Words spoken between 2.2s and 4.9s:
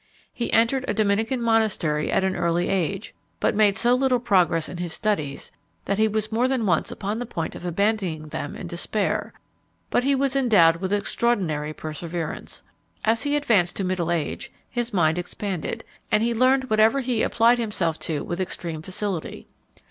an early age; but made so little progress in